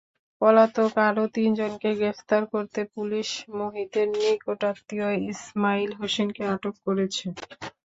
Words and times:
পলাতক 0.41 0.93
আরও 1.07 1.23
তিনজনকে 1.35 1.89
গ্রেপ্তার 1.99 2.41
করতে 2.53 2.81
পুলিশ 2.93 3.27
মুহিতের 3.57 4.07
নিকটাত্মীয় 4.17 5.07
ইসমাইল 5.31 5.89
হোসেনকে 5.99 6.43
আটক 6.53 6.75
করেছে। 6.85 7.25